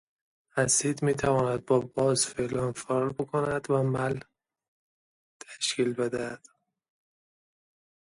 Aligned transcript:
اسید 0.57 0.97
میتواند 1.03 1.65
با 1.65 1.79
باز 1.79 2.25
فعل 2.25 2.55
و 2.57 2.63
انفعال 2.63 3.09
بکند 3.09 3.71
و 3.71 3.83
ملح 3.83 4.21
تشکیل 5.41 5.93
بدهد. 5.93 6.47